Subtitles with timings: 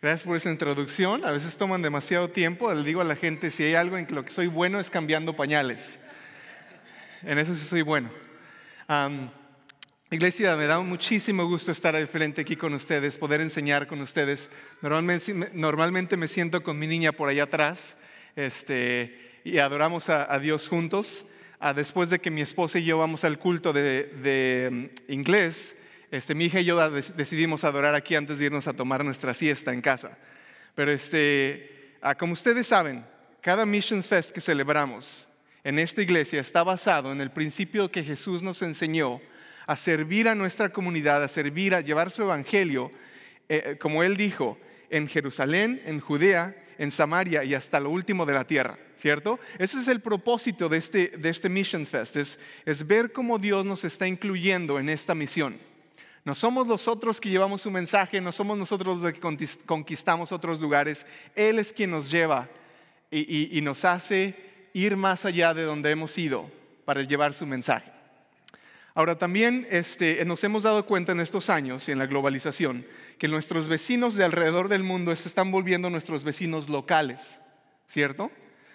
[0.00, 1.24] Gracias por esa introducción.
[1.24, 2.72] A veces toman demasiado tiempo.
[2.72, 5.34] Le digo a la gente, si hay algo en lo que soy bueno es cambiando
[5.34, 5.98] pañales.
[7.22, 8.08] En eso sí soy bueno.
[10.08, 14.50] iglesia, me da muchísimo gusto estar al frente aquí con ustedes, poder enseñar con ustedes.
[14.82, 17.96] Normalmente, normalmente me siento con mi niña por allá atrás
[18.36, 21.24] este, y adoramos a, Dios juntos.
[21.58, 25.74] Ah, después de que mi esposa y yo vamos al culto de, de mm, inglés,
[26.10, 29.72] este, mi hija y yo decidimos adorar aquí antes de irnos a tomar nuestra siesta
[29.72, 30.16] en casa.
[30.74, 33.04] Pero este, ah, como ustedes saben,
[33.40, 35.28] cada Missions Fest que celebramos
[35.64, 39.20] en esta iglesia está basado en el principio que Jesús nos enseñó
[39.66, 42.90] a servir a nuestra comunidad, a servir, a llevar su evangelio,
[43.48, 48.24] eh, eh, como Él dijo, en Jerusalén, en Judea, en Samaria y hasta lo último
[48.24, 49.38] de la tierra, ¿cierto?
[49.58, 53.66] Ese es el propósito de este, de este Missions Fest, es, es ver cómo Dios
[53.66, 55.58] nos está incluyendo en esta misión.
[56.24, 59.20] No somos nosotros que llevamos su mensaje, no somos nosotros los que
[59.64, 61.06] conquistamos otros lugares.
[61.34, 62.48] Él es quien nos lleva
[63.10, 64.34] y, nos hace
[64.74, 66.50] ir más allá de donde hemos ido
[66.84, 67.90] para llevar su mensaje.
[68.94, 72.84] Ahora también este, nos hemos dado cuenta en estos años y en la globalización
[73.16, 77.40] que nuestros vecinos de alrededor del mundo se están volviendo nuestros vecinos locales,
[77.86, 78.32] ¿cierto?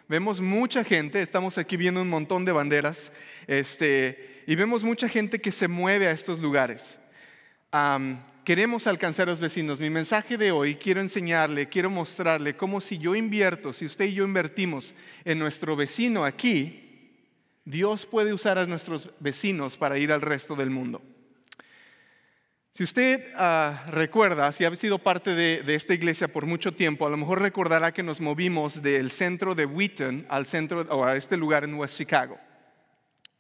[0.08, 3.12] Vemos mucha gente, estamos aquí viendo un montón de banderas,
[3.48, 7.00] este, y vemos mucha gente que se mueve a estos lugares
[8.44, 9.80] queremos alcanzar a los vecinos.
[9.80, 14.14] Mi mensaje de hoy quiero enseñarle, quiero mostrarle cómo si yo invierto, si usted y
[14.14, 14.94] yo invertimos
[15.26, 16.80] en nuestro vecino aquí,
[17.66, 21.02] Dios puede usar a nuestros vecinos para ir al resto del mundo.
[22.74, 27.06] Si usted ah, recuerda, si ha sido parte de, de, esta iglesia por mucho tiempo,
[27.06, 31.16] a lo mejor recordará que nos movimos del centro de Wheaton al centro o a
[31.16, 32.38] este lugar en West Chicago.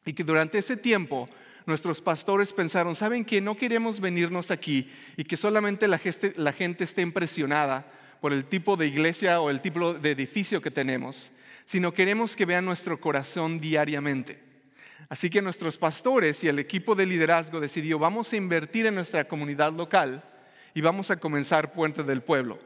[0.05, 1.29] Y que durante ese tiempo
[1.65, 7.01] nuestros pastores pensaron, ¿saben que no queremos venirnos aquí y que solamente la gente, esté
[7.01, 7.85] impresionada
[8.21, 11.31] por el tipo de iglesia o el tipo de edificio que tenemos,
[11.65, 14.39] sino queremos que vean nuestro corazón diariamente?
[15.09, 19.27] Así que nuestros pastores y el equipo de liderazgo decidió, vamos a invertir en nuestra
[19.27, 20.23] comunidad local
[20.73, 22.59] y vamos a comenzar Puente del Pueblo.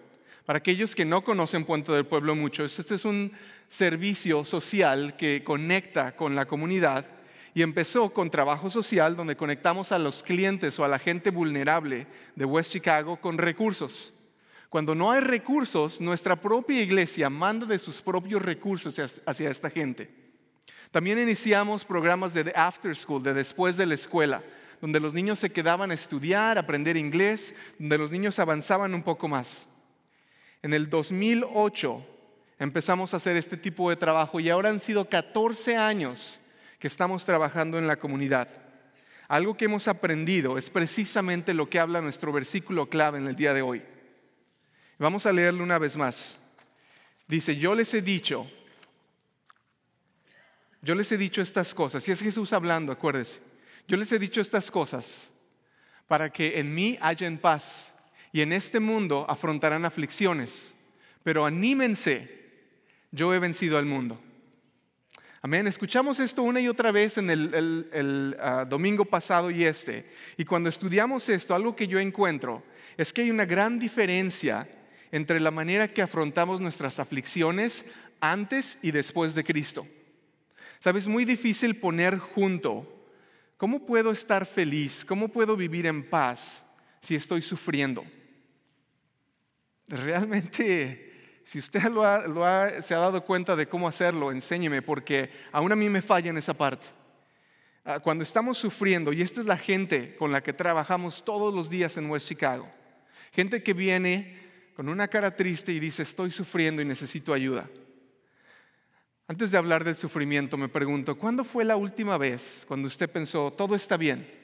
[0.46, 3.34] Para aquellos que no conocen Puente del Pueblo mucho, este es un
[3.68, 7.06] servicio social que conecta con la comunidad
[7.58, 12.06] y empezó con trabajo social donde conectamos a los clientes o a la gente vulnerable
[12.36, 14.14] de West Chicago con recursos.
[14.70, 20.08] Cuando no hay recursos, nuestra propia iglesia manda de sus propios recursos hacia esta gente.
[20.92, 24.44] También iniciamos programas de after school, de después de la escuela,
[24.80, 29.28] donde los niños se quedaban a estudiar, aprender inglés, donde los niños avanzaban un poco
[29.28, 29.66] más.
[30.62, 32.06] En el 2008
[32.60, 36.40] empezamos a hacer este tipo de trabajo y ahora han sido 14 años
[36.80, 38.48] que estamos trabajando en la comunidad.
[39.28, 43.54] Algo que hemos aprendido es precisamente lo que habla nuestro versículo clave en el día
[43.54, 43.84] de hoy.
[45.00, 46.40] Vamos a leerlo una vez más.
[47.28, 48.50] Dice, yo les he dicho,
[50.82, 53.42] yo les he dicho estas cosas, y es Jesús hablando, acuérdese,
[53.88, 55.30] yo les he dicho estas cosas
[56.08, 57.94] para que en mí hayan paz
[58.32, 60.76] y en este mundo afrontarán aflicciones,
[61.24, 62.34] pero anímense,
[63.12, 64.22] yo he vencido al mundo.
[65.42, 65.68] Amén.
[65.68, 70.10] Escuchamos esto una y otra vez en el, ah, domingo pasado y este.
[70.36, 72.64] Y cuando estudiamos esto, algo que yo encuentro
[72.98, 74.68] es que hay una gran diferencia
[75.12, 77.86] entre la manera que afrontamos nuestras aflicciones
[78.20, 79.86] antes y después de Cristo.
[80.80, 83.06] Sabes, es muy difícil poner junto
[83.58, 86.66] cómo puedo estar feliz, cómo puedo vivir en paz
[87.00, 88.04] si estoy sufriendo.
[89.88, 91.07] Realmente
[91.48, 91.80] si usted
[92.82, 96.38] se ha dado cuenta de cómo hacerlo, enséñeme, porque aún a mí me falla en
[96.38, 96.88] esa parte.
[97.86, 101.70] Ah, cuando estamos sufriendo, y esta es la gente con la que trabajamos todos los
[101.70, 102.70] días en West Chicago,
[103.32, 104.38] gente que viene
[104.76, 107.70] con una cara triste y dice, estoy sufriendo y necesito ayuda.
[109.26, 113.54] Antes de hablar del sufrimiento, me pregunto, ¿cuándo fue la última vez cuando usted pensó,
[113.54, 114.37] todo está bien?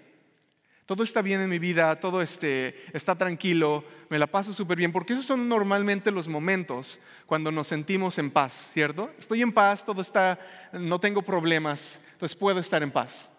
[0.85, 4.91] Todo está bien en mi vida, todo este, está tranquilo, me la paso súper bien,
[4.91, 9.09] porque esos son normalmente los momentos cuando nos sentimos en paz, ¿cierto?
[9.17, 10.37] Estoy en paz, todo está,
[10.73, 13.31] no tengo problemas, entonces puedo estar en paz.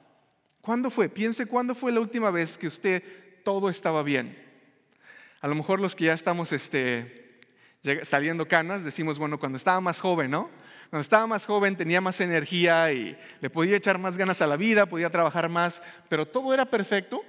[0.63, 1.11] ¿Cuándo fue?
[1.11, 3.03] Piense cuándo fue la última vez que usted
[3.45, 4.43] todo estaba bien.
[5.43, 7.41] A lo mejor los que ya estamos este,
[8.05, 10.49] saliendo canas decimos, bueno, cuando estaba más joven, ¿no?
[10.89, 14.57] Cuando estaba más joven tenía más energía y le podía echar más ganas a la
[14.57, 17.23] vida, podía trabajar más, pero todo era perfecto.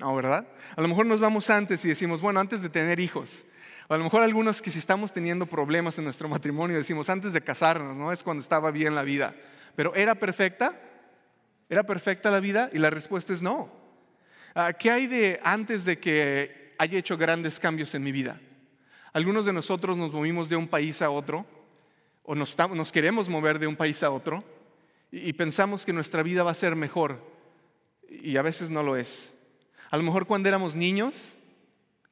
[0.00, 0.46] No, ¿verdad?
[0.76, 3.44] A lo mejor nos vamos antes y decimos, bueno, antes de tener hijos.
[3.86, 7.42] A lo mejor algunos que si estamos teniendo problemas en nuestro matrimonio decimos, antes de
[7.42, 8.10] casarnos, ¿no?
[8.10, 9.34] Es cuando estaba bien la vida.
[9.76, 10.74] Pero ¿era perfecta?
[11.68, 12.70] ¿Era perfecta la vida?
[12.72, 13.70] Y la respuesta es no.
[14.54, 18.40] Ah, ¿Qué hay de antes de que haya hecho grandes cambios en mi vida?
[19.12, 21.44] Algunos de nosotros nos movimos de un país a otro
[22.22, 22.56] o nos,
[22.90, 24.42] queremos mover de un país a otro
[25.12, 27.22] y pensamos que nuestra vida va a ser mejor
[28.08, 29.34] y a veces no lo es.
[29.90, 31.34] A lo mejor cuando éramos niños,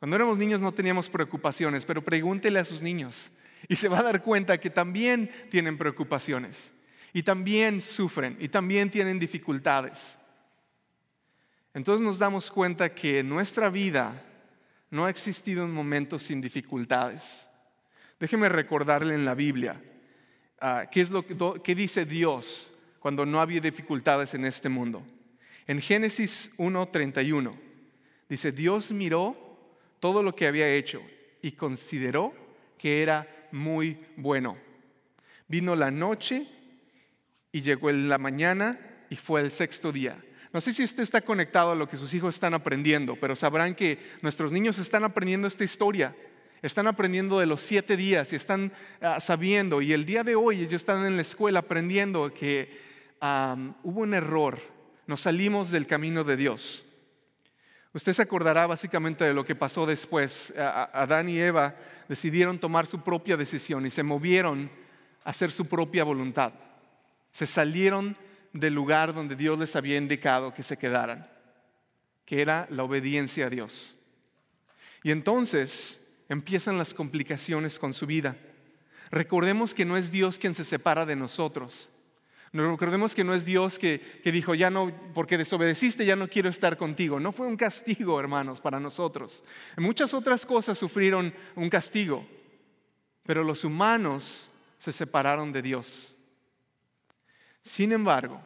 [0.01, 3.31] cuando éramos niños no teníamos preocupaciones, pero pregúntele a sus niños
[3.69, 6.73] y se va a dar cuenta que también tienen preocupaciones
[7.13, 10.19] y también sufren y también tienen dificultades.
[11.73, 14.25] Entonces nos damos cuenta que en nuestra vida
[14.91, 17.49] no ha existido un momento sin dificultades.
[18.19, 19.81] Déjeme recordarle en la Biblia
[20.91, 21.25] qué, es lo,
[21.63, 25.07] qué dice Dios cuando no había dificultades en este mundo.
[25.69, 27.68] En Génesis 1.31
[28.29, 29.37] dice, Dios miró
[30.01, 31.03] todo lo que había hecho
[31.43, 32.35] y consideró
[32.77, 34.57] que era muy bueno.
[35.47, 36.47] Vino la noche
[37.53, 38.79] y llegó la mañana
[39.11, 40.23] y fue el sexto día.
[40.53, 43.75] No sé si usted está conectado a lo que sus hijos están aprendiendo, pero sabrán
[43.75, 46.15] que nuestros niños están aprendiendo esta historia.
[46.63, 49.81] Están aprendiendo de los siete días y están ah, sabiendo.
[49.81, 52.81] Y el día de hoy ellos están en la escuela aprendiendo que
[53.21, 54.59] hubo un error.
[55.07, 56.85] Nos salimos del camino de Dios.
[57.95, 60.53] Usted se acordará básicamente de lo que pasó después.
[60.57, 61.75] Adán y Eva
[62.09, 64.71] decidieron tomar su propia decisión y se movieron
[65.25, 66.53] a hacer su propia voluntad.
[67.33, 68.17] Se salieron
[68.53, 71.29] del lugar donde Dios les había indicado que se quedaran,
[72.25, 73.97] que era la obediencia a Dios.
[75.03, 78.37] Y entonces empiezan las complicaciones con su vida.
[79.11, 81.91] Recordemos que no es Dios quien se separa de nosotros.
[82.53, 86.49] Recordemos que no es Dios que, que, dijo, ya no, porque desobedeciste, ya no quiero
[86.49, 87.21] estar contigo.
[87.21, 89.45] No fue un castigo, hermanos, para nosotros.
[89.77, 92.27] Muchas otras cosas sufrieron un castigo,
[93.25, 94.49] pero los humanos
[94.79, 96.15] se separaron de Dios.
[97.61, 98.41] Sin embargo,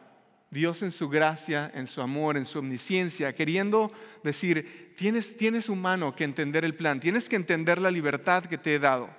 [0.51, 3.91] Dios en su gracia, en su amor, en su omnisciencia, queriendo
[4.23, 8.75] decir, tienes, tienes humano que entender el plan, tienes que entender la libertad que te
[8.75, 9.09] he dado,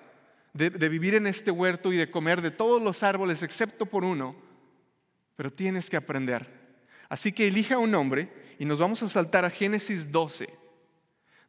[0.52, 4.04] de, de vivir en este huerto y de comer de todos los árboles excepto por
[4.04, 4.36] uno,
[5.36, 6.46] pero tienes que aprender.
[7.08, 8.28] Así que elija un nombre
[8.58, 10.48] y nos vamos a saltar a Génesis 12.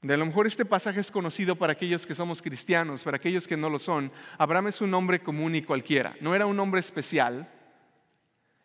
[0.02, 3.48] De a lo mejor este pasaje es conocido para aquellos que somos cristianos, para aquellos
[3.48, 4.12] que no lo son.
[4.38, 6.16] Abraham es un nombre común y cualquiera.
[6.22, 7.50] No era un nombre especial,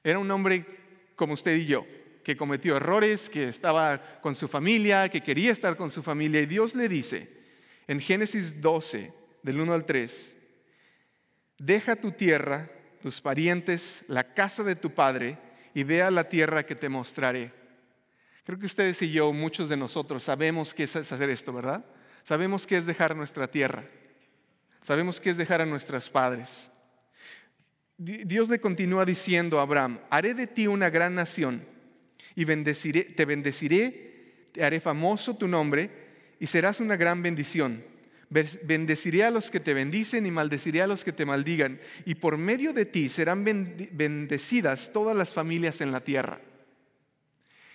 [0.04, 0.66] era un hombre
[1.16, 1.86] como usted y yo,
[2.24, 6.40] que cometió errores, que estaba con su familia, que quería estar con su familia.
[6.42, 7.40] Y Dios le dice
[7.86, 9.12] en Génesis 12,
[9.42, 10.36] del 1 al 3,
[11.58, 15.38] deja tu tierra, tus parientes, la casa de tu padre,
[15.74, 17.52] y ve a la tierra que te mostraré.
[18.44, 21.84] Creo que ustedes y yo, muchos de nosotros, sabemos qué es hacer esto, ¿verdad?
[22.22, 23.84] Sabemos qué es dejar nuestra tierra.
[24.82, 26.70] Sabemos qué es dejar a nuestros padres.
[27.96, 31.66] Dios le continúa diciendo a Abraham, haré de ti una gran nación
[32.34, 35.90] y bendeciré, te bendeciré, te haré famoso tu nombre
[36.40, 37.84] y serás una gran bendición.
[38.30, 41.80] Bendeciré a los que te bendicen y maldeciré a los que te maldigan.
[42.06, 46.40] Y por medio de ti serán bendecidas todas las familias en la tierra.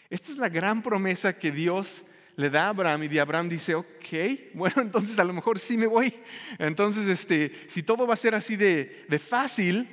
[0.09, 2.03] Esta es la gran promesa que Dios
[2.37, 3.85] le da a Abraham y de Abraham dice, ok,
[4.53, 6.13] bueno, entonces a lo mejor sí me voy.
[6.57, 9.87] Entonces, este, si todo va a ser así de, de fácil,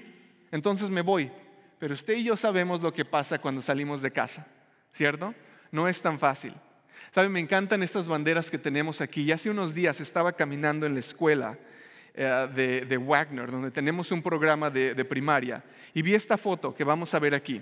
[0.50, 1.30] entonces me voy.
[1.78, 4.46] Pero usted y yo sabemos lo que pasa cuando salimos de casa,
[4.92, 5.34] ¿cierto?
[5.72, 6.54] No es tan fácil.
[7.12, 7.30] ¿Saben?
[7.30, 9.24] Me encantan estas banderas que tenemos aquí.
[9.24, 11.58] Y hace unos días estaba caminando en la escuela
[12.14, 17.12] eh, de, Wagner, donde tenemos un programa de, primaria, y vi esta foto que vamos
[17.12, 17.60] a ver aquí.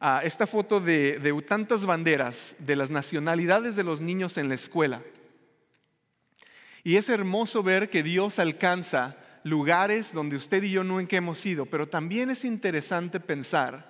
[0.00, 4.56] Ah, esta foto de, de tantas banderas de las nacionalidades de los niños en la
[4.56, 5.00] escuela.
[6.82, 11.64] Y es hermoso ver que Dios alcanza lugares donde usted y yo nunca hemos ido,
[11.64, 13.88] pero también es interesante pensar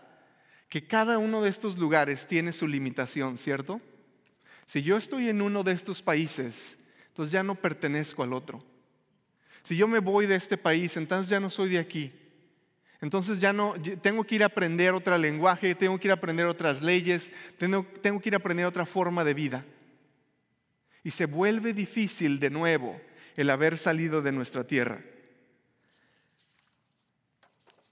[0.69, 3.81] que cada uno de estos lugares tiene su limitación, ¿cierto?
[4.71, 8.65] Si yo estoy en uno de estos países, entonces ya no pertenezco al otro.
[9.65, 12.13] Si yo me voy de este país, entonces ya no soy de aquí.
[13.01, 16.47] Entonces ya no, tengo que ir a aprender otro lenguaje, tengo que ir a aprender
[16.47, 19.65] otras leyes, tengo, tengo que ir a aprender otra forma de vida.
[21.03, 23.01] Y se vuelve difícil de nuevo
[23.35, 25.03] el haber salido de nuestra tierra.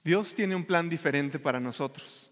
[0.04, 2.27] Dios tiene un plan diferente para nosotros.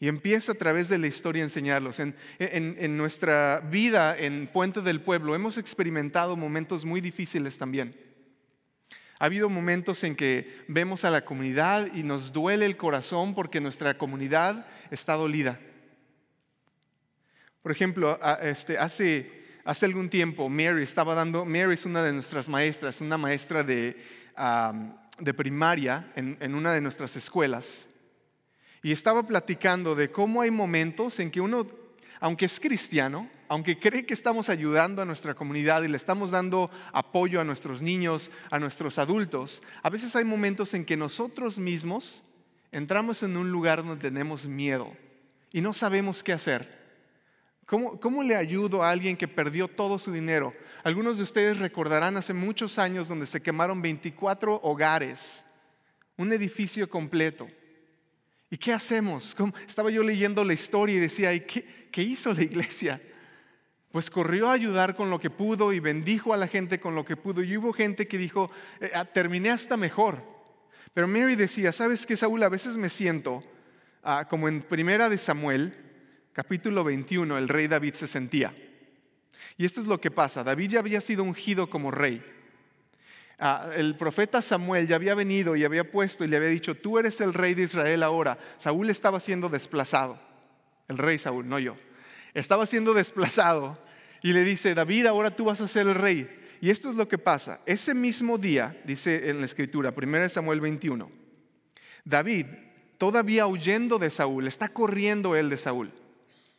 [0.00, 1.98] Y empieza a través de la historia a enseñarlos.
[1.98, 7.96] En, nuestra vida en Puente del Pueblo hemos experimentado momentos muy difíciles también.
[9.18, 13.60] Ha habido momentos en que vemos a la comunidad y nos duele el corazón porque
[13.60, 15.58] nuestra comunidad está dolida.
[17.60, 19.28] Por ejemplo, este, hace,
[19.64, 23.96] hace algún tiempo Mary estaba dando, Mary es una de nuestras maestras, una maestra de,
[25.18, 27.87] de primaria en, una de nuestras escuelas
[28.82, 31.66] y estaba platicando de cómo hay momentos en que uno,
[32.20, 36.70] aunque es cristiano, aunque cree que estamos ayudando a nuestra comunidad y le estamos dando
[36.92, 42.22] apoyo a nuestros niños, a nuestros adultos, a veces hay momentos en que nosotros mismos
[42.72, 44.92] entramos en un lugar donde tenemos miedo
[45.50, 46.76] y no sabemos qué hacer.
[47.64, 50.54] ¿Cómo, ¿Cómo, le ayudo a alguien que perdió todo su dinero?
[50.84, 55.44] Algunos de ustedes recordarán hace muchos años donde se quemaron 24 hogares,
[56.16, 57.46] un edificio completo.
[58.50, 59.36] ¿Y qué hacemos?
[59.66, 63.00] Estaba yo leyendo la historia y decía, ¿y qué, hizo la iglesia?
[63.90, 67.04] Pues corrió a ayudar con lo que pudo y bendijo a la gente con lo
[67.04, 67.42] que pudo.
[67.42, 68.50] Y hubo gente que dijo,
[68.80, 70.22] eh, ah, terminé hasta mejor.
[70.94, 72.42] Pero Mary decía, ¿sabes qué, Saúl?
[72.42, 73.44] A veces me siento
[74.02, 75.74] ah, como en Primera de Samuel,
[76.32, 78.54] capítulo 21, el rey David se sentía.
[79.58, 80.42] Y esto es lo que pasa.
[80.42, 82.22] David ya había sido ungido como rey.
[83.76, 87.20] El profeta Samuel ya había venido y había puesto y le había dicho, tú eres
[87.20, 88.38] el rey de Israel ahora.
[88.56, 90.18] Saúl estaba siendo desplazado.
[90.88, 91.76] El rey Saúl, no yo.
[92.34, 93.78] Estaba siendo desplazado
[94.22, 96.28] y le dice, David, ahora tú vas a ser el rey.
[96.60, 97.60] Y esto es lo que pasa.
[97.66, 101.10] Ese mismo día, dice en la escritura, 1 Samuel 21,
[102.04, 102.46] David,
[102.96, 105.92] todavía huyendo de Saúl, está corriendo él de Saúl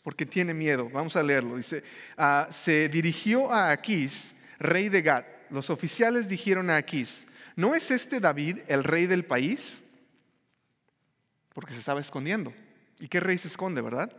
[0.04, 0.90] porque tiene miedo.
[0.92, 1.58] Vamos a leerlo.
[1.58, 1.84] Dice,
[2.18, 5.24] ah, se dirigió a Aquís, rey de Gad.
[5.50, 9.84] Los oficiales dijeron a Aquís, ¿no es este David el rey del país?
[11.54, 12.54] Porque se estaba escondiendo.
[13.00, 14.12] ¿Y qué rey se esconde, verdad?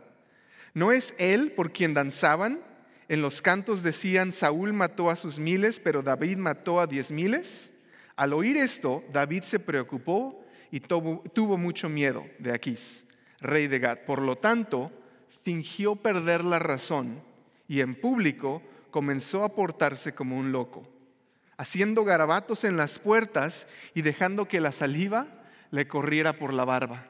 [0.73, 2.59] ¿No es él por quien danzaban?
[3.07, 7.71] En los cantos decían, Saúl mató a sus miles, pero David mató a diez miles.
[8.15, 13.05] Al oír esto, David se preocupó y tuvo, mucho miedo de Aquís,
[13.39, 13.99] rey de Gad.
[14.05, 14.91] Por lo tanto,
[15.43, 17.21] fingió perder la razón
[17.67, 20.87] y en público comenzó a portarse como un loco,
[21.61, 25.27] haciendo garabatos en las puertas y dejando que la saliva
[25.69, 27.05] le corriera por la barba.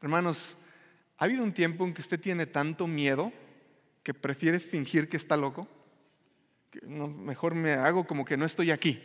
[0.00, 0.56] Hermanos,
[1.18, 3.32] ¿ha habido un tiempo en que usted tiene tanto miedo
[4.04, 5.66] que prefiere fingir que está loco?
[6.86, 9.02] mejor me hago como que no estoy aquí.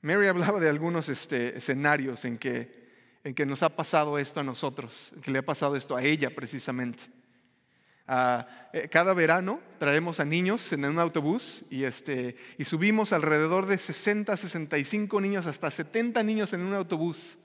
[0.00, 2.78] Mary hablaba de algunos este, escenarios en que
[3.24, 6.30] en que nos ha pasado esto a nosotros, que le ha pasado esto a ella
[6.32, 7.04] precisamente.
[8.08, 13.76] Eh, cada verano traemos a niños en un autobús y, este, y subimos alrededor de
[13.76, 17.38] 60, 65 niños, hasta 70 niños en un autobús.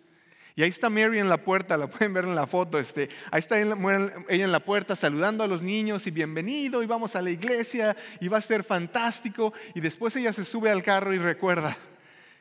[0.56, 2.80] Y ahí está Mary en la puerta, la pueden ver en la foto.
[2.80, 7.16] Este, ahí está ella en la puerta saludando a los niños y bienvenido y vamos
[7.16, 9.54] a la iglesia y va a ser fantástico.
[9.76, 11.78] Y después ella se sube al carro y recuerda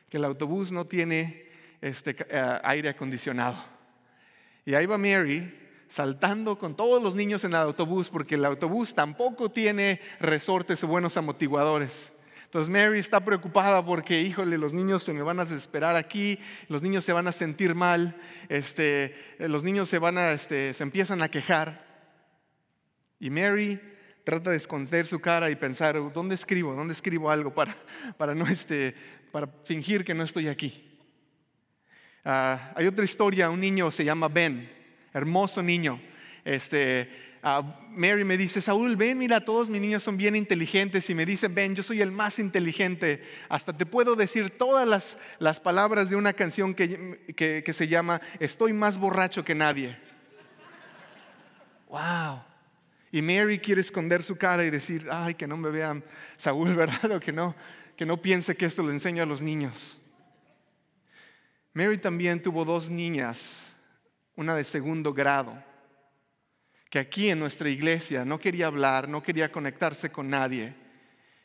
[0.09, 1.47] que el autobús no tiene
[1.81, 3.57] este, eh, aire acondicionado.
[4.65, 5.62] Y ahí va Mary
[5.93, 10.87] saltando con todos los niños en el autobús porque el autobús tampoco tiene resortes o
[10.87, 12.13] buenos amortiguadores.
[12.45, 16.81] Entonces Mary está preocupada porque, híjole, los niños se me van a desesperar aquí, los
[16.81, 18.15] niños se van a sentir mal,
[18.49, 21.85] este, los niños se van a, este, se empiezan a quejar.
[23.19, 23.79] Y Mary
[24.23, 26.73] trata de esconder su cara y pensar, ¿dónde escribo?
[26.73, 27.75] ¿Dónde escribo algo para,
[28.17, 28.95] para, no, este,
[29.31, 30.97] para fingir que no estoy aquí?
[32.25, 34.82] Ah, hay otra historia, un niño se llama Ben,
[35.13, 35.99] hermoso niño.
[36.43, 37.09] Este,
[37.43, 41.09] ah, Mary me dice, Saúl, ven, mira, todos mis niños son bien inteligentes.
[41.09, 43.23] Y me dice, Ben, yo soy el más inteligente.
[43.49, 47.87] Hasta te puedo decir todas las, las palabras de una canción que, que, que se
[47.87, 49.97] llama Estoy más borracho que nadie.
[51.87, 52.41] Wow.
[53.11, 56.03] Y Mary quiere esconder su cara y decir, ay, que no me vean
[56.35, 57.11] Saúl, ¿verdad?
[57.11, 57.55] O que no,
[57.95, 59.99] que no piense que esto lo enseño a los niños.
[61.73, 63.72] Mary también tuvo dos niñas,
[64.35, 65.63] una de segundo grado,
[66.89, 70.75] que aquí en nuestra iglesia no quería hablar, no quería conectarse con nadie.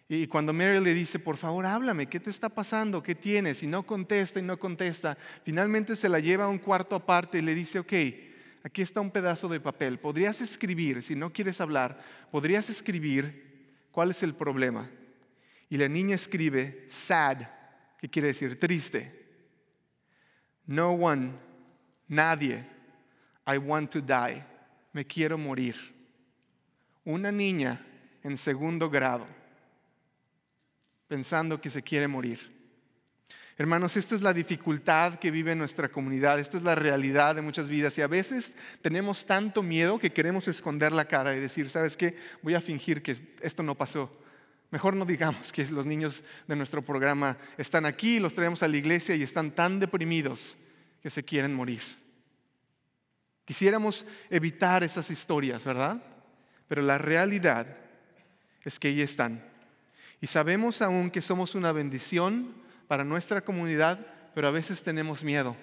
[0.09, 3.03] Y cuando Mary le dice, por favor, háblame, ¿qué te está pasando?
[3.03, 3.63] ¿Qué tienes?
[3.63, 7.43] Y no contesta y no contesta, finalmente se la lleva a un cuarto aparte y
[7.43, 7.93] le dice, ok,
[8.63, 14.11] aquí está un pedazo de papel, podrías escribir, si no quieres hablar, podrías escribir cuál
[14.11, 14.91] es el problema.
[15.69, 17.43] Y la niña escribe sad,
[17.99, 19.27] que quiere decir triste.
[20.65, 21.33] No one,
[22.07, 22.67] nadie,
[23.49, 24.45] I want to die,
[24.93, 25.75] me quiero morir.
[27.05, 27.81] Una niña
[28.23, 29.27] en segundo grado,
[31.09, 32.59] pensando que se quiere morir.
[33.57, 37.69] Hermanos, esta es la dificultad que vive nuestra comunidad, esta es la realidad de muchas
[37.69, 41.97] vidas y a veces tenemos tanto miedo que queremos esconder la cara y decir, ¿sabes
[41.97, 42.17] qué?
[42.43, 44.15] Voy a fingir que esto no pasó.
[44.71, 48.77] Mejor no digamos que los niños de nuestro programa están aquí, los traemos a la
[48.77, 50.59] iglesia y están tan deprimidos
[51.03, 51.81] que se quieren morir.
[53.49, 56.03] Quisiéramos evitar esas historias, ¿verdad?
[56.69, 57.67] Pero la realidad
[58.63, 59.43] es que ahí están.
[60.21, 62.53] Y sabemos aún que somos una bendición
[62.89, 65.57] para nuestra comunidad, pero a veces tenemos miedo.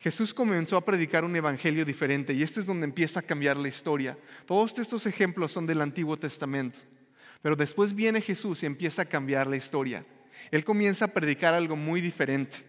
[0.00, 3.68] Jesús comenzó a predicar un evangelio diferente y este es donde empieza a cambiar la
[3.68, 4.16] historia.
[4.46, 6.78] Todos estos ejemplos son del Antiguo Testamento,
[7.42, 10.06] pero después viene Jesús y empieza a cambiar la historia.
[10.50, 12.64] Él comienza a predicar algo muy diferente.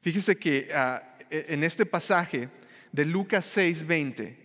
[0.00, 2.48] Fíjese que ah, en este pasaje
[2.92, 4.36] de Lucas 6:20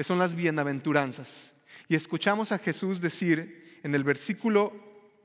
[0.00, 1.52] son las bienaventuranzas
[1.88, 4.72] y escuchamos a Jesús decir en el versículo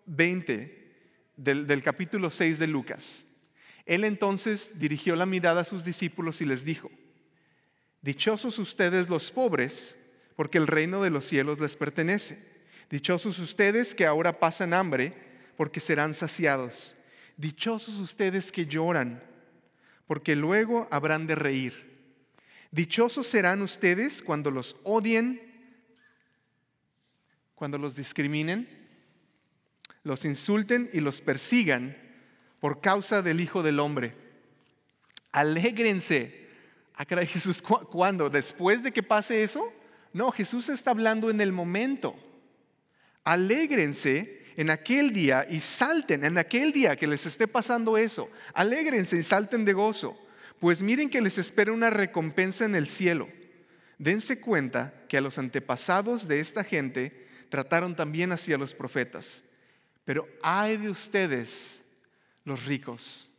[0.05, 0.77] 20
[1.36, 3.24] del, del capítulo 6 de Lucas,
[3.86, 6.91] él entonces dirigió la mirada a sus discípulos y les dijo,
[8.01, 9.96] Dichosos ustedes los pobres,
[10.36, 12.39] porque el reino de los cielos les pertenece.
[12.89, 15.13] Dichosos ustedes que ahora pasan hambre,
[15.55, 16.96] porque serán saciados.
[17.38, 19.22] Dichosos ustedes que lloran,
[20.12, 21.89] porque luego habrán de reír.
[22.70, 25.41] Dichosos serán ustedes cuando los odien,
[27.56, 28.68] cuando los discriminen,
[30.03, 31.96] los insulten y los persigan
[32.60, 34.13] por causa del Hijo del Hombre.
[35.32, 36.46] Alégrense.
[36.94, 38.30] Ah, Jesús, ¿cuándo?
[38.30, 39.63] ¿Después de que pase eso?
[40.12, 42.20] No, Jesús está hablando en el momento.
[43.24, 48.29] Alégrense en aquel día y salten en aquel día que les esté pasando eso.
[48.53, 50.17] Alégrense y salten de gozo.
[50.60, 53.27] Pues miren que les espera una recompensa en el cielo.
[53.98, 59.43] Dense cuenta que a los antepasados de esta gente trataron también así a los profetas.
[60.05, 61.81] Pero ay de ustedes
[62.43, 63.29] los ricos,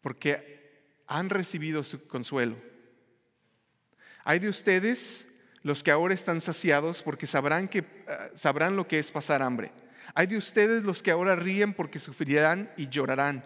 [0.00, 2.56] porque han recibido su consuelo.
[4.24, 5.26] Hay de ustedes
[5.62, 7.84] los que ahora están saciados porque sabrán, que, eh,
[8.34, 9.72] sabrán lo que es pasar hambre.
[10.18, 13.44] Hay de ustedes los que ahora ríen porque sufrirán y llorarán.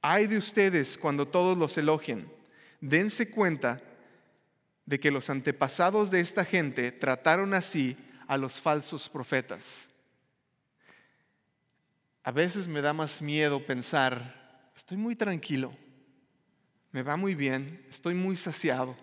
[0.00, 2.30] Hay de ustedes cuando todos los elogien.
[2.80, 3.82] Dense cuenta
[4.86, 7.96] de que los antepasados de esta gente trataron así
[8.28, 9.90] a los falsos profetas.
[12.22, 15.76] A veces me da más miedo pensar, estoy muy tranquilo,
[16.92, 18.96] me va muy bien, estoy muy saciado.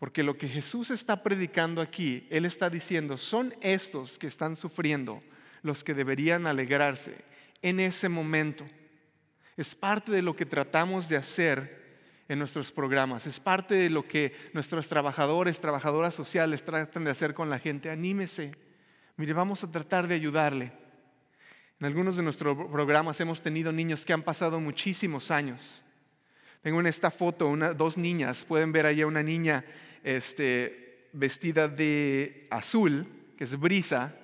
[0.00, 5.22] Porque lo que Jesús está predicando aquí, Él está diciendo, son estos que están sufriendo
[5.62, 7.14] los que deberían alegrarse
[7.60, 8.66] en ese momento.
[9.58, 11.80] Es parte de lo que tratamos de hacer
[12.28, 17.34] en nuestros programas, es parte de lo que nuestros trabajadores, trabajadoras sociales tratan de hacer
[17.34, 17.90] con la gente.
[17.90, 18.52] Anímese,
[19.18, 20.72] mire, vamos a tratar de ayudarle.
[21.78, 25.84] En algunos de nuestros programas hemos tenido niños que han pasado muchísimos años.
[26.62, 29.62] Tengo en esta foto dos niñas, pueden ver ahí a una niña
[30.04, 34.14] este, vestida de azul, que es brisa,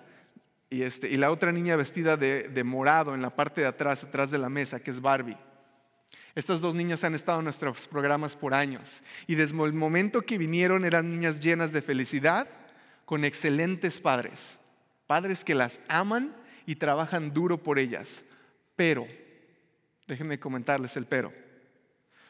[0.69, 4.31] y, este, la otra niña vestida de, de morado en la parte de atrás, atrás
[4.31, 5.37] de la mesa, que es Barbie.
[6.35, 10.37] Estas dos niñas han estado en nuestros programas por años y desde el momento que
[10.37, 12.47] vinieron eran niñas llenas de felicidad,
[13.07, 14.59] con excelentes padres,
[15.07, 16.35] padres que las aman
[16.67, 18.23] y trabajan duro por ellas.
[18.75, 19.07] Pero,
[20.07, 21.33] déjenme comentarles el pero.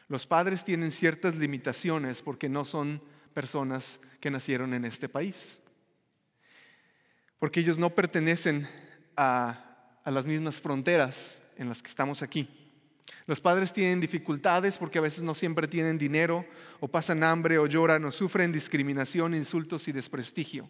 [0.07, 3.01] Los padres tienen ciertas limitaciones porque no son
[3.37, 5.59] personas que nacieron en este país.
[7.37, 8.67] Porque ellos no pertenecen
[9.15, 12.49] a, las mismas fronteras en las que estamos aquí.
[13.27, 16.47] Los padres tienen dificultades porque a veces no siempre tienen dinero
[16.79, 20.67] o pasan hambre o lloran o sufren discriminación, insultos y desprestigio.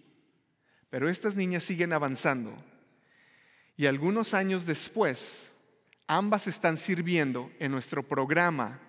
[0.90, 2.54] Pero estas niñas siguen avanzando
[3.78, 5.54] y algunos años después,
[6.06, 8.82] ambas están sirviendo en nuestro programa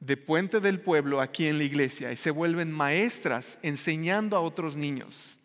[0.00, 4.76] de Puente del Pueblo aquí en la iglesia y se vuelven maestras enseñando a otros
[4.76, 5.38] niños,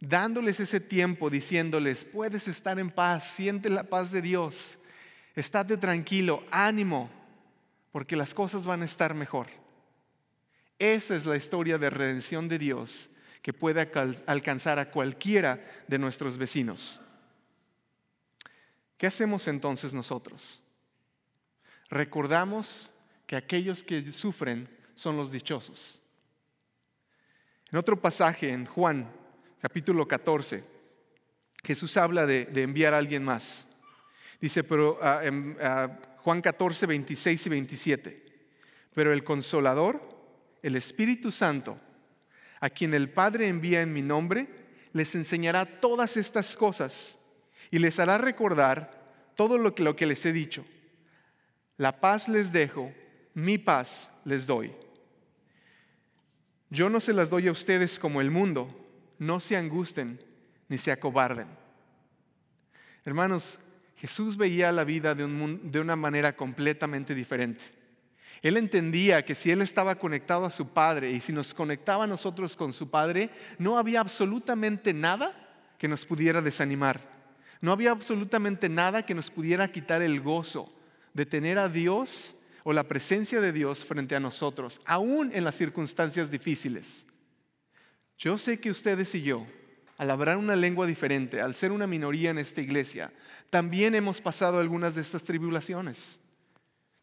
[0.00, 4.78] dándoles ese tiempo, diciéndoles, puedes estar en paz, siente la paz de Dios,
[5.34, 7.10] estate tranquilo, ánimo,
[7.92, 9.48] porque las cosas van a estar mejor.
[10.78, 13.10] Esa es la historia de redención de Dios
[13.42, 13.90] que puede
[14.26, 17.00] alcanzar a cualquiera de nuestros vecinos.
[18.96, 20.60] ¿Qué hacemos entonces nosotros?
[21.88, 22.90] Recordamos
[23.30, 26.00] que aquellos que sufren son los dichosos.
[27.70, 29.08] En otro pasaje, en Juan
[29.60, 30.64] capítulo 14,
[31.62, 33.66] Jesús habla de, enviar a alguien más.
[34.40, 38.24] Dice, pero ah, en ah, Juan 14, 26 y 27,
[38.94, 40.02] pero el consolador,
[40.60, 41.78] el Espíritu Santo,
[42.58, 44.48] a quien el Padre envía en mi nombre,
[44.92, 47.20] les enseñará todas estas cosas
[47.70, 50.66] y les hará recordar todo lo que, lo que les he dicho.
[51.76, 52.92] La paz les dejo,
[53.34, 54.72] mi paz les doy.
[56.70, 58.68] Yo no se las doy a ustedes como el mundo,
[59.18, 60.20] no se angusten
[60.68, 61.48] ni se acobarden.
[63.04, 63.58] Hermanos,
[63.96, 65.26] Jesús veía la vida de,
[65.62, 67.64] de una manera completamente diferente.
[68.40, 72.06] Él entendía que si Él estaba conectado a su Padre y si nos conectaba a
[72.06, 75.34] nosotros con su Padre, no había absolutamente nada
[75.76, 77.00] que nos pudiera desanimar.
[77.60, 80.72] No había absolutamente nada que nos pudiera quitar el gozo
[81.12, 85.56] de tener a Dios o la presencia de Dios frente a nosotros, aún en las
[85.56, 87.06] circunstancias difíciles.
[88.18, 89.46] Yo sé que ustedes y yo,
[89.96, 93.12] al hablar una lengua diferente, al ser una minoría en esta iglesia,
[93.50, 96.18] también hemos pasado algunas de estas tribulaciones.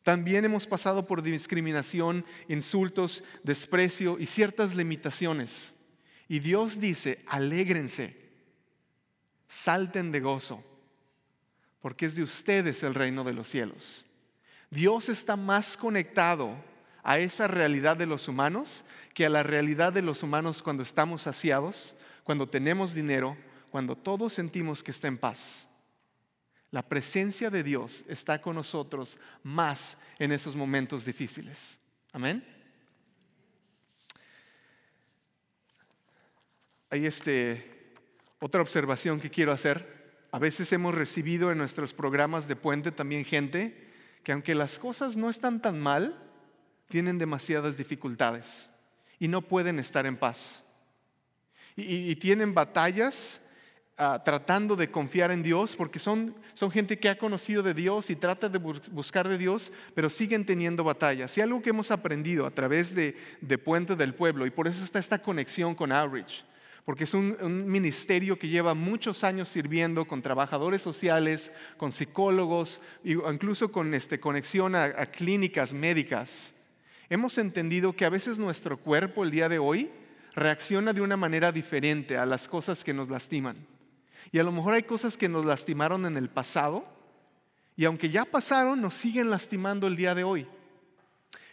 [0.01, 5.75] También hemos pasado por discriminación, insultos, desprecio y ciertas limitaciones.
[6.27, 8.15] Y Dios dice, alégrense,
[9.47, 10.63] salten de gozo,
[11.81, 14.06] porque es de ustedes el reino de los cielos.
[14.69, 16.55] Dios está más conectado
[17.03, 21.23] a esa realidad de los humanos que a la realidad de los humanos cuando estamos
[21.23, 23.37] saciados, cuando tenemos dinero,
[23.71, 25.69] cuando todos sentimos que está en paz.
[26.69, 31.79] La presencia de Dios está con nosotros más en esos momentos difíciles.
[32.11, 32.45] Amén.
[36.89, 37.93] Hay este,
[38.39, 40.25] otra observación que quiero hacer.
[40.31, 43.86] A veces hemos recibido en nuestros programas de puente también gente
[44.27, 46.13] que aunque las cosas no están tan mal,
[46.89, 48.69] tienen demasiadas dificultades
[49.19, 50.65] y no pueden estar en paz.
[51.77, 53.39] y tienen batallas
[53.99, 58.11] Ah, tratando de confiar en Dios, porque son, son gente que ha conocido de Dios
[58.11, 61.35] y trata de buscar de Dios, pero siguen teniendo batallas.
[61.35, 64.83] Y algo que hemos aprendido a través de, de Puente del Pueblo, y por eso
[64.83, 66.43] está esta conexión con Outreach,
[66.87, 73.73] porque es un, ministerio que lleva muchos años sirviendo con trabajadores sociales, con psicólogos, incluso
[73.73, 76.53] con este, conexión a, a clínicas médicas.
[77.09, 79.91] Hemos entendido que a veces nuestro cuerpo el día de hoy
[80.33, 83.57] reacciona de una manera diferente a las cosas que nos lastiman.
[84.31, 86.87] Y a lo mejor hay cosas que nos lastimaron en el pasado
[87.75, 90.47] y aunque ya pasaron, nos siguen lastimando el día de hoy.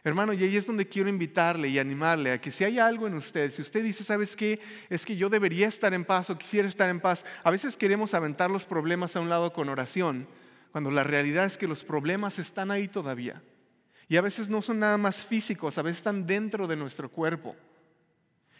[0.06, 3.14] Hermano, y ahí es donde quiero invitarle y animarle a que si hay algo en
[3.14, 4.60] usted, si usted dice, ¿sabes qué?
[4.90, 7.24] Es que yo debería estar en paz o quisiera estar en paz.
[7.42, 10.28] A veces queremos aventar los problemas a un lado con oración,
[10.72, 13.42] cuando la realidad es que los problemas están ahí todavía.
[14.06, 17.56] Y a veces no son nada más físicos, a veces están dentro de nuestro cuerpo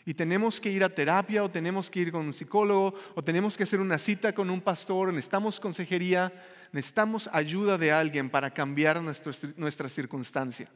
[0.07, 3.57] y tenemos que ir a terapia o tenemos que ir con un psicólogo o tenemos
[3.57, 6.33] que hacer una cita con un pastor, necesitamos consejería,
[6.73, 10.69] necesitamos ayuda de alguien para cambiar nuestra circunstancia.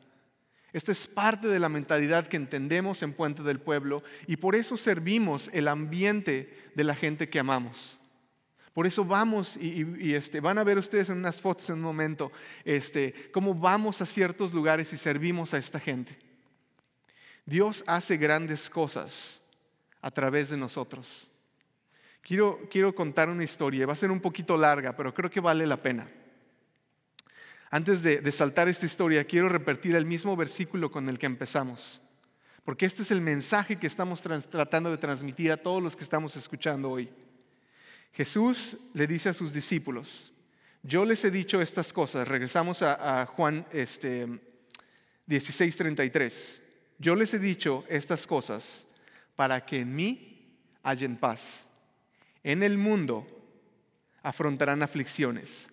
[0.72, 4.76] Esta es parte de la mentalidad que entendemos en Puente del Pueblo y por eso
[4.76, 7.98] servimos el ambiente de la gente que amamos.
[8.74, 12.30] Por eso vamos y, este, van a ver ustedes en unas fotos en un momento
[12.64, 16.16] este, cómo vamos a ciertos lugares y servimos a esta gente.
[17.44, 19.40] Dios hace grandes cosas
[20.00, 21.28] a través de nosotros.
[22.20, 25.66] Quiero, quiero contar una historia, va a ser un poquito larga, pero creo que vale
[25.66, 26.06] la pena.
[27.70, 32.00] Antes de, de saltar esta historia, quiero repetir el mismo versículo con el que empezamos,
[32.64, 36.36] porque este es el mensaje que estamos tratando de transmitir a todos los que estamos
[36.36, 37.10] escuchando hoy.
[38.12, 40.32] Jesús le dice a sus discípulos,
[40.82, 44.26] yo les he dicho estas cosas, regresamos a, Juan este,
[45.26, 46.60] 16:33.
[46.98, 48.86] Yo les he dicho estas cosas
[49.36, 51.68] para que en mí hallen paz.
[52.42, 53.26] En el mundo
[54.22, 55.68] afrontarán aflicciones,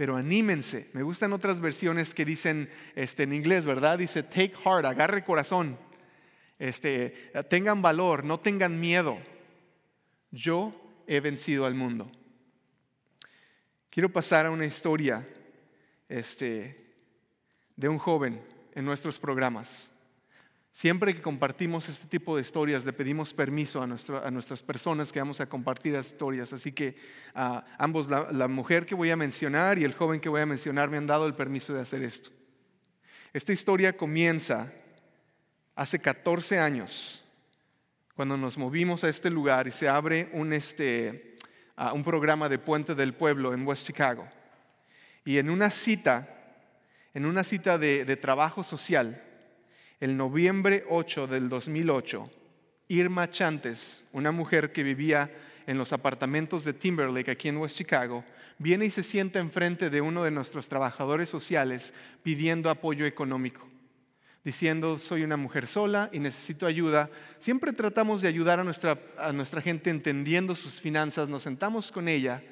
[0.00, 0.88] pero anímense.
[0.94, 3.98] Me gustan otras versiones que dicen este, en inglés, ¿verdad?
[3.98, 5.78] Dice, take heart, agarre corazón.
[6.58, 9.18] Este, tengan valor, no tengan miedo.
[10.30, 10.72] Yo
[11.06, 12.10] he vencido al mundo.
[13.90, 15.28] Quiero pasar a una historia
[16.08, 16.94] este,
[17.76, 18.42] de un joven
[18.74, 19.90] en nuestros programas.
[20.72, 23.86] Siempre que compartimos este tipo de historias, le pedimos permiso a,
[24.30, 26.52] nuestras personas que vamos a compartir las historias.
[26.52, 26.96] Así que
[27.34, 30.88] ah, ambos, la, mujer que voy a mencionar y el joven que voy a mencionar,
[30.88, 32.30] me han dado el permiso de hacer esto.
[33.32, 34.72] Esta historia comienza
[35.74, 37.24] hace 14 años,
[38.14, 41.36] cuando nos movimos a este lugar y se abre un, este,
[41.76, 44.28] ah, un programa de Puente del Pueblo en West Chicago.
[45.24, 46.28] Y en una cita,
[47.12, 49.29] en una cita de trabajo social,
[50.00, 52.30] el noviembre 8 del 2008,
[52.88, 55.30] Irma Chantes, una mujer que vivía
[55.66, 58.24] en los apartamentos de Timberlake aquí en West Chicago,
[58.58, 63.68] viene y se sienta enfrente de uno de nuestros trabajadores sociales pidiendo apoyo económico,
[64.42, 67.10] diciendo, soy una mujer sola y necesito ayuda.
[67.38, 72.08] Siempre tratamos de ayudar a nuestra, a nuestra gente entendiendo sus finanzas, nos sentamos con
[72.08, 72.42] ella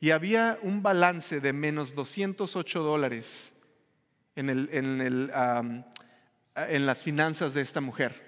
[0.00, 3.52] y había un balance de menos 208 dólares
[4.36, 5.30] en el, en el
[6.54, 8.22] en las finanzas de esta mujer.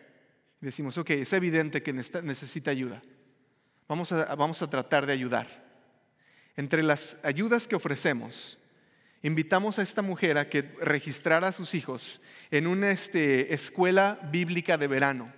[0.60, 3.02] Decimos, ok, es evidente que necesita ayuda.
[3.88, 5.64] Vamos a, vamos a tratar de ayudar.
[6.56, 8.58] Entre las ayudas que ofrecemos,
[9.22, 14.78] invitamos a esta mujer a que registrara a sus hijos en una este, escuela bíblica
[14.78, 15.32] de verano,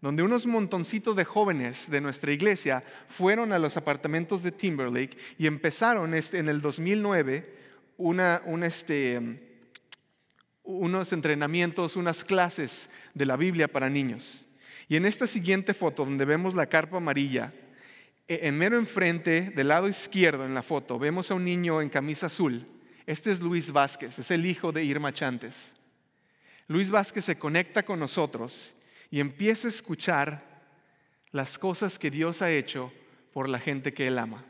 [0.00, 5.46] donde unos montoncitos de jóvenes de nuestra iglesia fueron a los apartamentos de Timberlake y
[5.46, 7.54] empezaron este, en el 2009
[7.96, 9.43] una, una este,
[10.64, 14.46] unos entrenamientos, unas clases de la Biblia para niños.
[14.88, 17.52] Y en esta siguiente foto, donde vemos la carpa amarilla,
[18.26, 21.90] e, en mero enfrente, del lado izquierdo en la foto, vemos a un niño en
[21.90, 22.66] camisa azul.
[23.06, 25.74] Este es Luis Vázquez, es el hijo de Irma Chantes.
[26.66, 28.74] Luis Vázquez se conecta con nosotros
[29.10, 30.42] y empieza a escuchar
[31.30, 32.90] las cosas que Dios ha hecho
[33.34, 34.44] por la gente que él ama.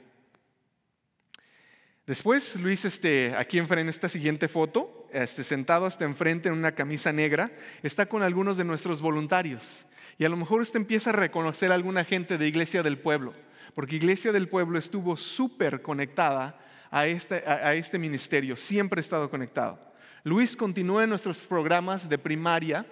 [2.06, 7.12] Después, Luis, este, aquí en esta siguiente foto, este, sentado hasta enfrente en una camisa
[7.12, 7.50] negra,
[7.82, 9.86] está con algunos de nuestros voluntarios.
[10.18, 13.34] Y a lo mejor usted empieza a reconocer a alguna gente de Iglesia del Pueblo,
[13.74, 19.30] porque Iglesia del Pueblo estuvo súper conectada a este, a este ministerio, siempre ha estado
[19.30, 19.78] conectado.
[20.22, 22.86] Luis continúa en nuestros programas de primaria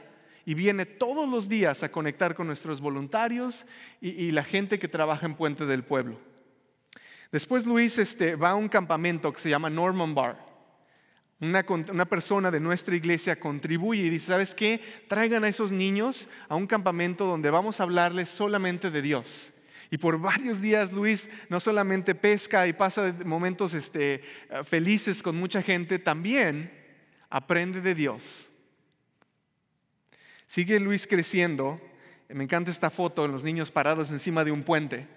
[0.44, 3.64] y viene todos los días a conectar con nuestros voluntarios
[4.00, 6.18] y, la gente que trabaja en Puente del Pueblo.
[7.30, 10.51] Después Luis este, va a un campamento que se llama Norman Bar.
[11.42, 14.80] Una, persona de nuestra iglesia contribuye y dice, ¿sabes qué?
[15.08, 19.50] Traigan a esos niños a un campamento donde vamos a hablarles solamente de Dios.
[19.90, 24.22] Y por varios días Luis no solamente pesca y pasa momentos este,
[24.64, 26.70] felices con mucha gente, también
[27.28, 28.48] aprende de Dios.
[30.46, 31.80] Sigue Luis creciendo.
[32.28, 35.08] Me encanta esta foto los niños parados encima de un puente.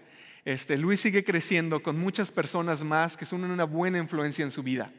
[0.43, 4.63] Este, Luis sigue creciendo con muchas personas más que son una buena influencia en su
[4.63, 4.91] vida.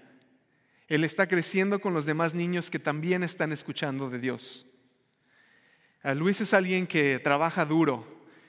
[0.88, 4.66] Él está creciendo con los demás niños que también están escuchando de Dios.
[6.14, 8.06] Luis es alguien que trabaja duro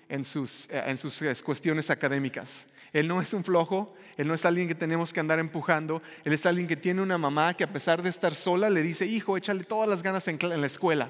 [0.10, 2.68] en sus, eh, en sus cuestiones académicas.
[2.94, 6.34] Él no es un flojo, él no es alguien que tenemos que andar empujando, él
[6.34, 9.38] es alguien que tiene una mamá que a pesar de estar sola le dice, hijo,
[9.38, 11.10] échale todas las ganas en la escuela.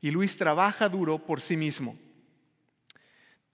[0.00, 1.96] Y Luis trabaja duro por sí mismo.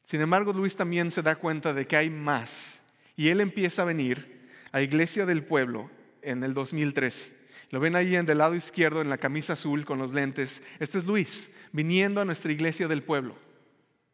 [0.03, 2.83] Sin embargo, Luis también se da cuenta de que hay más.
[3.17, 5.89] Y él empieza a venir a Iglesia del Pueblo
[6.23, 7.41] en el 2013.
[7.71, 10.63] Lo ven ahí en el lado izquierdo en la camisa azul con los lentes.
[10.79, 13.37] Este es Luis, viniendo a nuestra Iglesia del Pueblo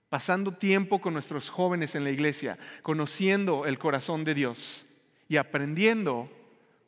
[0.08, 4.86] pasando tiempo con nuestros jóvenes en la iglesia, conociendo el corazón de Dios
[5.28, 6.30] y aprendiendo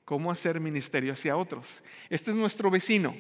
[0.05, 1.83] cómo hacer ministerio hacia otros.
[2.09, 3.17] Este es nuestro vecino.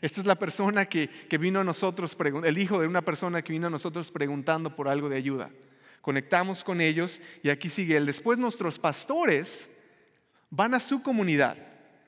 [0.00, 3.66] Esta es la persona que, vino a nosotros, el hijo de una persona que vino
[3.66, 5.50] a nosotros preguntando por algo de ayuda.
[6.02, 8.06] Conectamos con ellos y aquí sigue él.
[8.06, 9.70] Después nuestros pastores
[10.50, 11.56] van a su comunidad.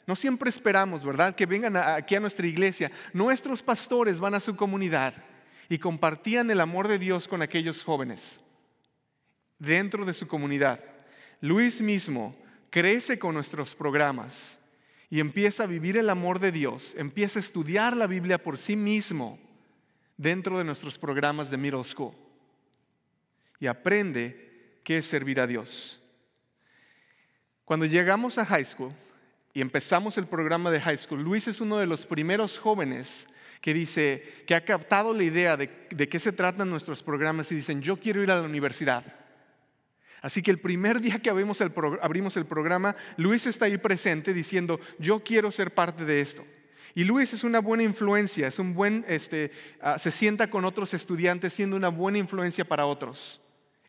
[0.07, 1.35] No siempre esperamos, ¿verdad?
[1.35, 2.91] Que vengan aquí a nuestra iglesia.
[3.13, 5.15] Nuestros pastores van a su comunidad
[5.69, 8.41] y compartían el amor de Dios con aquellos jóvenes
[9.59, 10.81] dentro de su comunidad.
[11.41, 12.35] Luis mismo
[12.71, 14.59] crece con nuestros programas
[15.11, 18.77] y empieza a vivir el amor de Dios, empieza a estudiar la Biblia por sí
[18.77, 19.39] mismo
[20.17, 22.15] dentro de nuestros programas de middle school
[23.61, 26.00] y aprende qué es servir a Dios.
[27.71, 28.91] Cuando llegamos a high school
[29.55, 33.29] y empezamos el programa de high school, Luis es uno de los primeros jóvenes
[33.61, 35.69] que dice, que ha captado la idea de,
[36.09, 39.05] qué se tratan nuestros programas y dicen, yo quiero ir a la universidad.
[40.21, 44.35] Así que el primer día que abrimos el, abrimos el programa, Luis está ahí presente
[44.35, 46.45] diciendo, yo quiero ser parte de esto.
[46.97, 50.93] Y Luis es una buena influencia, es un buen, este, ah, se sienta con otros
[50.93, 53.41] estudiantes siendo una buena influencia para otros.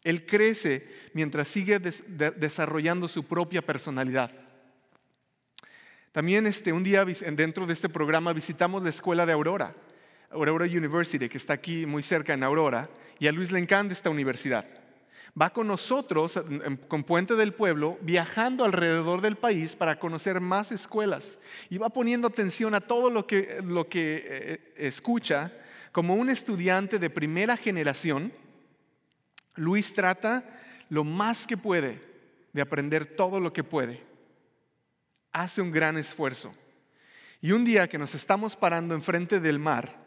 [0.03, 4.31] Él crece mientras sigue desarrollando su propia personalidad.
[6.11, 9.73] También este, un día dentro de este programa visitamos la escuela de Aurora,
[10.29, 14.09] Aurora University, que está aquí muy cerca en Aurora, y a Luis le encanta esta
[14.09, 14.65] universidad.
[15.39, 16.41] Va con nosotros,
[16.89, 21.39] con Puente del Pueblo, viajando alrededor del país para conocer más escuelas.
[21.69, 25.53] Y va poniendo atención a todo lo que, lo que eh, escucha.
[25.93, 28.33] Como un estudiante de primera generación,
[29.55, 30.43] Luis trata
[30.89, 32.01] lo más que puede
[32.53, 34.03] de aprender todo lo que puede
[35.31, 36.53] hace un gran esfuerzo.
[37.41, 39.97] Y un día que nos estamos parando enfrente del mar,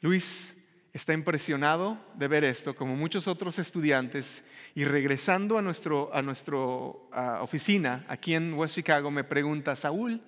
[0.00, 0.56] Luis
[0.92, 4.44] está impresionado de ver esto, como muchos otros estudiantes,
[4.74, 10.22] y regresando a nuestra a nuestro, oficina aquí en West Chicago, me pregunta, Saúl,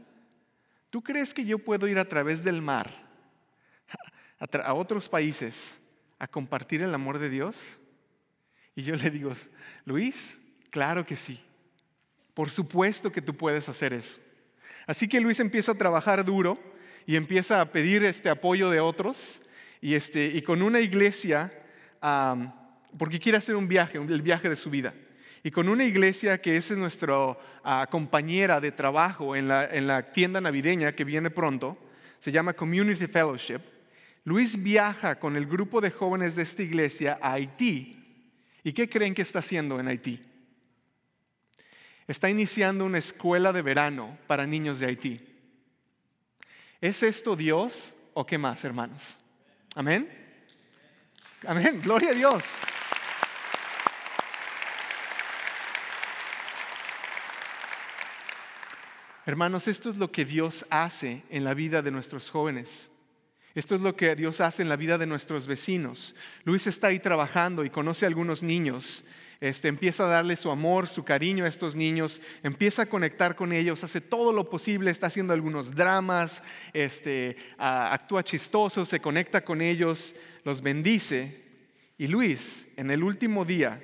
[0.91, 2.91] ¿tú crees que yo puedo ir a través del mar
[4.39, 5.79] a otros países
[6.19, 7.79] a compartir el amor de Dios?
[8.77, 9.33] Y yo le digo,
[9.87, 10.39] Luis,
[10.71, 11.41] claro que sí.
[12.35, 14.21] Por supuesto que tú puedes hacer eso.
[14.87, 16.59] Así que Luis empieza a trabajar duro
[17.07, 19.41] y empieza a pedir este apoyo de otros
[19.81, 21.53] y, este, y con una iglesia,
[22.99, 24.95] porque quiere hacer un viaje, el viaje de su vida.
[25.43, 27.15] Y con una iglesia que es nuestra
[27.65, 31.79] ah, compañera de trabajo en la, en la tienda navideña que viene pronto,
[32.19, 33.61] se llama Community Fellowship,
[34.25, 37.96] Luis viaja con el grupo de jóvenes de esta iglesia a Haití.
[38.67, 40.21] ¿Y qué creen que está haciendo en Haití?
[42.09, 45.21] está iniciando una escuela de verano para niños de Haití.
[46.81, 49.19] ¿Es esto Dios o qué más, hermanos?
[49.77, 50.11] Amén.
[51.47, 51.81] Amén.
[51.81, 52.45] Gloria a Dios.
[59.27, 62.91] Hermanos, esto es lo que Dios hace en la vida de nuestros jóvenes.
[63.57, 66.15] Esto es lo que Dios hace en la vida de nuestros vecinos.
[66.45, 69.03] Luis está ahí trabajando y conoce a algunos niños.
[69.41, 73.55] Este, empieza a darle su amor, su cariño a estos niños, empieza a conectar con
[73.55, 76.43] ellos, hace todo lo posible, está haciendo algunos dramas,
[76.75, 80.15] este, actúa chistoso, se conecta con ellos,
[80.45, 81.41] los bendice.
[81.97, 83.83] Y Luis, en el último día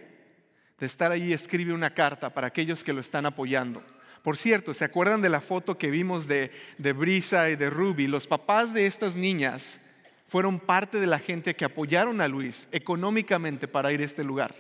[0.78, 3.82] de estar ahí, escribe una carta para aquellos que lo están apoyando.
[4.22, 8.06] Por cierto, ¿se acuerdan de la foto que vimos de, de Brisa y de Ruby?
[8.06, 9.80] Los papás de estas niñas
[10.28, 14.54] fueron parte de la gente que apoyaron a Luis económicamente para ir a este lugar.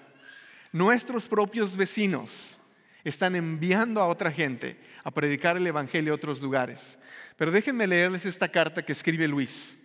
[0.72, 2.58] Nuestros propios vecinos
[3.04, 6.98] están enviando a otra gente a predicar el Evangelio a otros lugares.
[7.36, 9.78] Pero déjenme leerles esta carta que escribe Luis.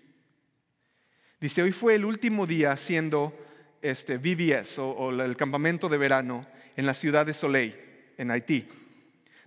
[1.39, 3.37] Dice, hoy fue el último día haciendo
[3.81, 7.75] este VBS o, o el campamento de verano en la ciudad de Soleil,
[8.17, 8.67] en Haití.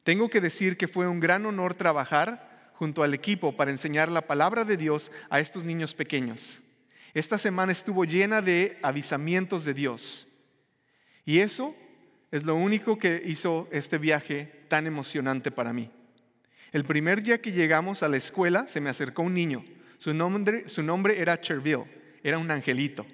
[0.04, 4.22] Tengo que decir que fue un gran honor trabajar junto al equipo para enseñar la
[4.22, 6.62] palabra de Dios a estos niños pequeños.
[7.12, 10.28] Esta semana estuvo llena de avisamientos de Dios.
[11.26, 11.74] Y eso
[12.30, 15.90] es lo único que hizo este viaje tan emocionante para mí.
[16.72, 19.64] El primer día que llegamos a la escuela se me acercó un niño.
[19.98, 21.84] Su nombre, su nombre era Cherville,
[22.22, 23.04] era un angelito.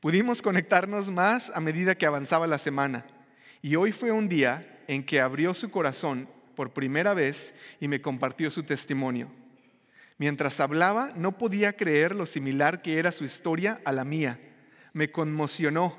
[0.00, 3.06] Pudimos conectarnos más a medida que avanzaba la semana.
[3.62, 8.00] Y hoy fue un día en que abrió su corazón por primera vez y me
[8.00, 9.28] compartió su testimonio.
[10.18, 14.38] Mientras hablaba, no podía creer lo similar que era su historia a la mía.
[14.92, 15.96] Me conmocionó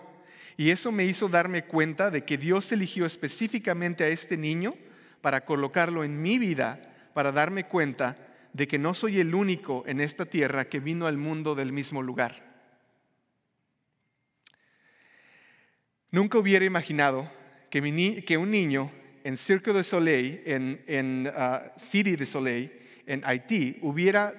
[0.58, 4.76] y eso me hizo darme cuenta de que Dios eligió específicamente a este niño
[5.21, 6.80] para colocarlo en mi vida,
[7.13, 8.17] para darme cuenta
[8.54, 12.02] de que no soy el único en esta tierra que vino al mundo del mismo
[12.02, 12.45] lugar.
[16.10, 17.30] Nunca hubiera imaginado
[17.82, 18.90] que, un niño
[19.24, 22.72] en Cirque de Soleil, en, uh, City de Soleil,
[23.06, 23.82] en Haití,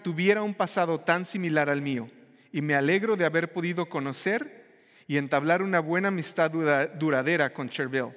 [0.02, 2.08] tuviera un pasado tan similar al mío.
[2.50, 4.64] Y me alegro de haber podido conocer
[5.06, 8.14] y entablar una buena amistad duradera con Cherville.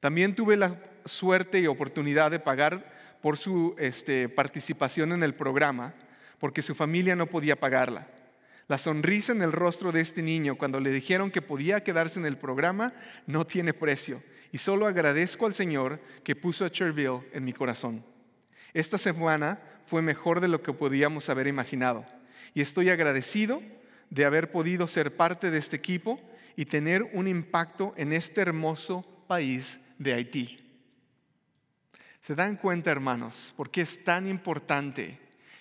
[0.00, 0.74] También tuve la
[1.04, 5.92] suerte y oportunidad de pagar por su este, participación en el programa,
[6.38, 8.08] porque su familia no podía pagarla.
[8.68, 12.24] La sonrisa en el rostro de este niño cuando le dijeron que podía quedarse en
[12.24, 12.94] el programa
[13.26, 14.22] no tiene precio.
[14.52, 18.04] Y solo agradezco al Señor que puso a Cherville en mi corazón.
[18.72, 22.04] Esta semana fue mejor de lo que podíamos haber imaginado.
[22.54, 23.62] Y estoy agradecido
[24.10, 26.20] de haber podido ser parte de este equipo
[26.56, 30.58] y tener un impacto en este hermoso país de Haití.
[32.20, 35.18] ¿Se dan cuenta, hermanos, por qué es tan importante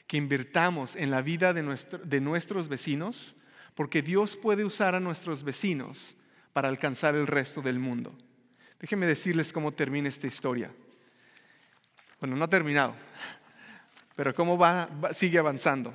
[0.07, 3.35] que invirtamos en la vida de, de nuestros vecinos,
[3.75, 6.15] porque Dios puede usar a nuestros vecinos
[6.51, 8.17] para alcanzar el resto del mundo.
[8.79, 10.71] Déjenme decirles cómo termina esta historia.
[12.19, 12.95] Bueno, no ha terminado,
[14.15, 14.57] pero cómo
[15.11, 15.93] sigue avanzando.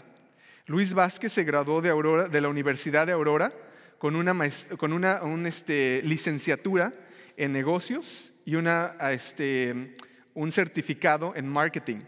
[0.66, 3.52] Luis Vázquez se graduó de, Aurora, de la Universidad de Aurora
[3.98, 4.34] con una,
[4.76, 6.92] con una este, licenciatura
[7.36, 9.96] en negocios y una, este,
[10.34, 12.00] un certificado en marketing.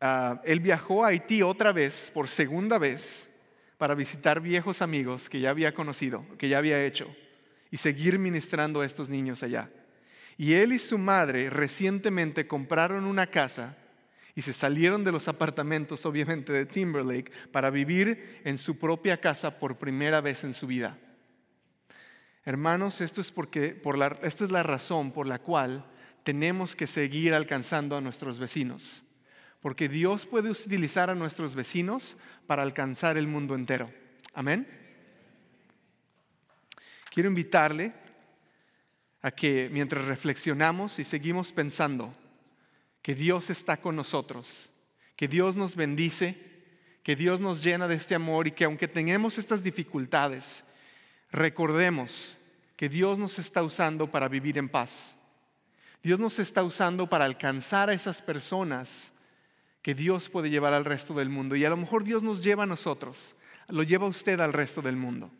[0.00, 3.30] Ah, él viajó a Haití otra vez, por segunda vez,
[3.78, 7.08] para visitar viejos amigos que ya había conocido, que ya había hecho,
[7.70, 9.70] y seguir ministrando a estos niños allá.
[10.36, 13.76] Y él y su madre recientemente compraron una casa
[14.34, 19.58] y se salieron de los apartamentos, obviamente, de Timberlake para vivir en su propia casa
[19.58, 20.98] por primera vez en su vida.
[22.44, 23.82] Hermanos, esto es porque,
[24.22, 25.84] esta es la razón por la cual
[26.22, 29.04] tenemos que seguir alcanzando a nuestros vecinos
[29.60, 33.90] porque Dios puede utilizar a nuestros vecinos para alcanzar el mundo entero.
[34.32, 34.66] Amén.
[37.10, 37.92] Quiero invitarle
[39.22, 42.14] a que mientras reflexionamos y seguimos pensando
[43.02, 44.70] que Dios está con nosotros,
[45.16, 46.36] que Dios nos bendice,
[47.02, 50.64] que Dios nos llena de este amor y que aunque tengamos estas dificultades,
[51.32, 52.38] recordemos
[52.76, 55.16] que Dios nos está usando para vivir en paz.
[56.02, 59.12] Dios nos está usando para alcanzar a esas personas
[59.82, 61.56] que Dios puede llevar al resto del mundo.
[61.56, 63.36] Y a lo mejor Dios nos lleva a nosotros,
[63.68, 65.30] lo lleva usted al resto del mundo.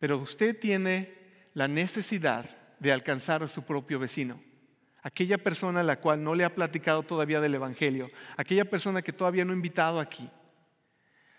[0.00, 1.14] Pero usted tiene
[1.54, 4.42] la necesidad de alcanzar a su propio vecino.
[5.02, 8.10] Aquella persona a la cual no le ha platicado todavía del Evangelio.
[8.36, 10.28] Aquella persona que todavía no ha invitado aquí.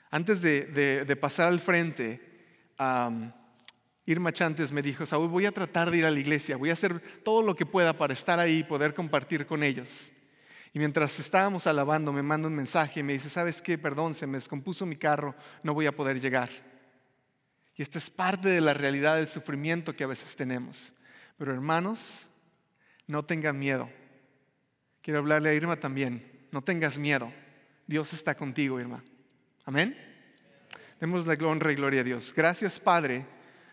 [0.10, 2.22] Antes de, pasar al frente,
[4.06, 6.74] Irma Chantes me dijo, Saúl, voy a tratar de ir a la iglesia, voy a
[6.74, 10.12] hacer todo lo que pueda para estar ahí y poder compartir con ellos.
[10.74, 13.78] Y mientras estábamos alabando, me manda un mensaje y me dice, ¿sabes qué?
[13.78, 16.50] Perdón, se me descompuso mi carro, no voy a poder llegar.
[17.82, 20.94] Y esta es parte de la realidad del sufrimiento que a veces tenemos.
[21.40, 22.28] Pero hermanos,
[23.08, 23.90] no tengan miedo.
[25.02, 26.48] Quiero hablarle a Irma también.
[26.52, 27.34] No tengas miedo.
[27.88, 29.04] Dios está contigo, Irma.
[29.66, 29.98] Amén.
[31.00, 32.32] Demos la honra y gloria a Dios.
[32.36, 33.26] Gracias, Padre,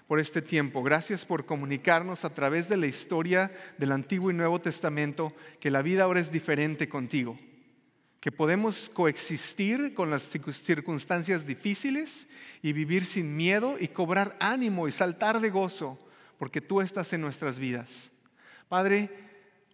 [0.07, 0.83] por este tiempo.
[0.83, 5.83] Gracias por comunicarnos a través de la historia del Antiguo y Nuevo Testamento que la
[5.83, 7.39] vida ahora es diferente contigo.
[8.21, 12.29] Que podemos coexistir con las circunstancias difíciles
[12.63, 15.99] y vivir sin miedo y cobrar ánimo y saltar de gozo
[16.39, 18.11] porque tú estás en nuestras vidas.
[18.69, 19.11] Padre,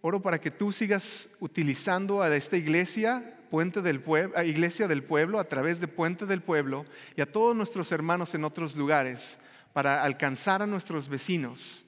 [0.01, 5.39] oro para que tú sigas utilizando a esta iglesia, Puente del Pueblo, Iglesia del Pueblo,
[5.39, 6.85] a través de Puente del Pueblo
[7.15, 9.37] y a todos nuestros hermanos en otros lugares
[9.73, 11.85] para alcanzar a nuestros vecinos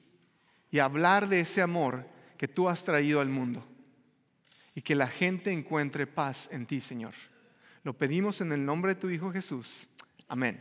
[0.70, 2.06] y hablar de ese amor
[2.36, 3.66] que tú has traído al mundo
[4.78, 7.12] y que la gente encuentre paz en ti, Señor.
[7.82, 9.90] Lo pedimos en el nombre de tu Hijo Jesús.
[10.28, 10.56] Amén.